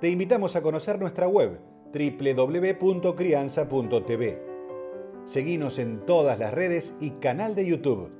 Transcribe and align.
te 0.00 0.08
invitamos 0.08 0.54
a 0.54 0.62
conocer 0.62 1.00
nuestra 1.00 1.26
web 1.26 1.58
www.crianza.tv. 1.92 4.42
Seguimos 5.24 5.78
en 5.78 6.06
todas 6.06 6.38
las 6.38 6.54
redes 6.54 6.94
y 7.00 7.10
canal 7.12 7.56
de 7.56 7.64
YouTube. 7.66 8.12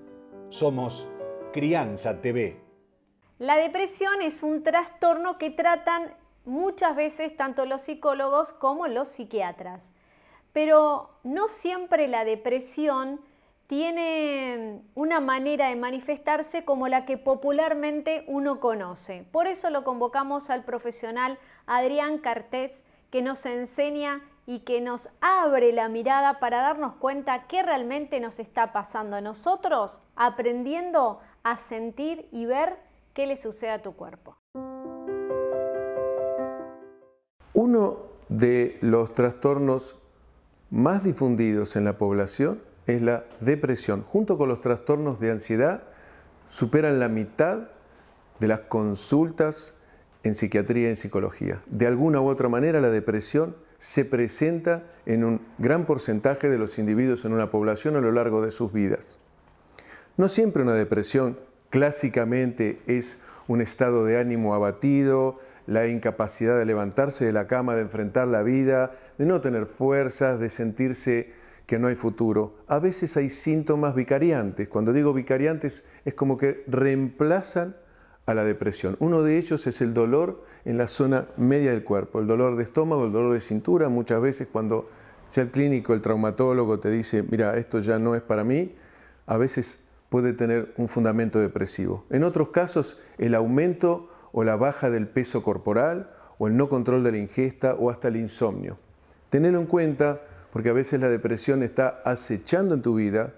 Somos 0.48 1.08
Crianza 1.52 2.20
TV. 2.20 2.60
La 3.38 3.56
depresión 3.56 4.22
es 4.22 4.42
un 4.42 4.64
trastorno 4.64 5.38
que 5.38 5.50
tratan 5.50 6.12
muchas 6.44 6.96
veces 6.96 7.36
tanto 7.36 7.64
los 7.64 7.82
psicólogos 7.82 8.52
como 8.52 8.88
los 8.88 9.08
psiquiatras. 9.08 9.92
Pero 10.52 11.10
no 11.22 11.46
siempre 11.46 12.08
la 12.08 12.24
depresión 12.24 13.20
tiene 13.68 14.82
una 14.94 15.20
manera 15.20 15.68
de 15.68 15.76
manifestarse 15.76 16.64
como 16.64 16.88
la 16.88 17.04
que 17.04 17.18
popularmente 17.18 18.24
uno 18.26 18.60
conoce. 18.60 19.26
Por 19.30 19.46
eso 19.46 19.68
lo 19.68 19.84
convocamos 19.84 20.48
al 20.48 20.64
profesional 20.64 21.38
Adrián 21.66 22.18
Cartés, 22.18 22.72
que 23.10 23.20
nos 23.20 23.44
enseña 23.44 24.22
y 24.46 24.60
que 24.60 24.80
nos 24.80 25.10
abre 25.20 25.72
la 25.72 25.90
mirada 25.90 26.40
para 26.40 26.62
darnos 26.62 26.94
cuenta 26.94 27.46
qué 27.46 27.62
realmente 27.62 28.20
nos 28.20 28.38
está 28.38 28.72
pasando 28.72 29.16
a 29.16 29.20
nosotros, 29.20 30.00
aprendiendo 30.16 31.20
a 31.42 31.58
sentir 31.58 32.26
y 32.32 32.46
ver 32.46 32.78
qué 33.12 33.26
le 33.26 33.36
sucede 33.36 33.70
a 33.70 33.82
tu 33.82 33.92
cuerpo. 33.92 34.38
Uno 37.52 37.98
de 38.30 38.78
los 38.80 39.12
trastornos 39.12 39.98
más 40.70 41.04
difundidos 41.04 41.76
en 41.76 41.84
la 41.84 41.98
población 41.98 42.67
es 42.88 43.02
la 43.02 43.24
depresión. 43.40 44.02
Junto 44.02 44.36
con 44.36 44.48
los 44.48 44.60
trastornos 44.60 45.20
de 45.20 45.30
ansiedad, 45.30 45.82
superan 46.50 46.98
la 46.98 47.08
mitad 47.08 47.68
de 48.40 48.48
las 48.48 48.60
consultas 48.60 49.74
en 50.22 50.34
psiquiatría 50.34 50.88
y 50.88 50.90
en 50.90 50.96
psicología. 50.96 51.62
De 51.66 51.86
alguna 51.86 52.20
u 52.20 52.28
otra 52.28 52.48
manera, 52.48 52.80
la 52.80 52.90
depresión 52.90 53.54
se 53.76 54.04
presenta 54.04 54.84
en 55.06 55.22
un 55.22 55.40
gran 55.58 55.84
porcentaje 55.84 56.48
de 56.48 56.58
los 56.58 56.78
individuos 56.78 57.24
en 57.24 57.32
una 57.32 57.50
población 57.50 57.94
a 57.96 58.00
lo 58.00 58.10
largo 58.10 58.42
de 58.42 58.50
sus 58.50 58.72
vidas. 58.72 59.18
No 60.16 60.28
siempre 60.28 60.62
una 60.62 60.74
depresión 60.74 61.38
clásicamente 61.70 62.80
es 62.86 63.20
un 63.46 63.60
estado 63.60 64.04
de 64.04 64.18
ánimo 64.18 64.54
abatido, 64.54 65.38
la 65.66 65.86
incapacidad 65.86 66.58
de 66.58 66.64
levantarse 66.64 67.26
de 67.26 67.32
la 67.32 67.46
cama, 67.46 67.76
de 67.76 67.82
enfrentar 67.82 68.26
la 68.26 68.42
vida, 68.42 68.92
de 69.18 69.26
no 69.26 69.42
tener 69.42 69.66
fuerzas, 69.66 70.40
de 70.40 70.48
sentirse 70.48 71.32
que 71.68 71.78
no 71.78 71.88
hay 71.88 71.96
futuro. 71.96 72.54
A 72.66 72.78
veces 72.78 73.18
hay 73.18 73.28
síntomas 73.28 73.94
vicariantes. 73.94 74.68
Cuando 74.68 74.94
digo 74.94 75.12
vicariantes 75.12 75.86
es 76.06 76.14
como 76.14 76.38
que 76.38 76.64
reemplazan 76.66 77.76
a 78.24 78.32
la 78.32 78.42
depresión. 78.42 78.96
Uno 79.00 79.22
de 79.22 79.36
ellos 79.36 79.66
es 79.66 79.82
el 79.82 79.92
dolor 79.92 80.42
en 80.64 80.78
la 80.78 80.86
zona 80.86 81.28
media 81.36 81.72
del 81.72 81.84
cuerpo, 81.84 82.20
el 82.20 82.26
dolor 82.26 82.56
de 82.56 82.64
estómago, 82.64 83.04
el 83.04 83.12
dolor 83.12 83.34
de 83.34 83.40
cintura. 83.40 83.90
Muchas 83.90 84.22
veces 84.22 84.48
cuando 84.50 84.88
ya 85.30 85.42
el 85.42 85.50
clínico, 85.50 85.92
el 85.92 86.00
traumatólogo 86.00 86.80
te 86.80 86.90
dice, 86.90 87.22
mira, 87.22 87.54
esto 87.58 87.80
ya 87.80 87.98
no 87.98 88.14
es 88.14 88.22
para 88.22 88.44
mí, 88.44 88.74
a 89.26 89.36
veces 89.36 89.84
puede 90.08 90.32
tener 90.32 90.72
un 90.78 90.88
fundamento 90.88 91.38
depresivo. 91.38 92.06
En 92.08 92.24
otros 92.24 92.48
casos, 92.48 92.98
el 93.18 93.34
aumento 93.34 94.08
o 94.32 94.42
la 94.42 94.56
baja 94.56 94.88
del 94.88 95.06
peso 95.06 95.42
corporal 95.42 96.08
o 96.38 96.48
el 96.48 96.56
no 96.56 96.70
control 96.70 97.04
de 97.04 97.12
la 97.12 97.18
ingesta 97.18 97.74
o 97.74 97.90
hasta 97.90 98.08
el 98.08 98.16
insomnio. 98.16 98.78
Tenelo 99.28 99.60
en 99.60 99.66
cuenta 99.66 100.22
porque 100.52 100.70
a 100.70 100.74
veces 100.74 101.00
la 101.00 101.08
depresión 101.08 101.62
está 101.62 102.00
acechando 102.04 102.74
en 102.74 102.82
tu 102.82 102.94
vida 102.94 103.34